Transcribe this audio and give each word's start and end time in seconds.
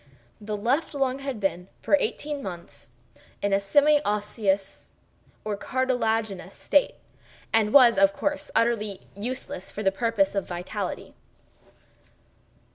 The 0.41 0.57
left 0.57 0.95
lung 0.95 1.19
had 1.19 1.39
been 1.39 1.67
for 1.79 1.93
eighteen 1.99 2.41
months 2.41 2.89
in 3.39 3.53
a 3.53 3.59
semi 3.59 4.01
osseous 4.03 4.89
or 5.45 5.55
cartilaginous 5.55 6.55
state, 6.55 6.95
and 7.53 7.71
was, 7.71 7.99
of 7.99 8.11
course, 8.11 8.49
entirely 8.55 9.01
useless 9.15 9.69
for 9.69 9.83
all 9.85 9.91
purposes 9.91 10.33
of 10.33 10.47
vitality. 10.47 11.13